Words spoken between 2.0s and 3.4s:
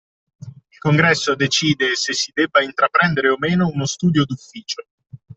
si debba intraprendere o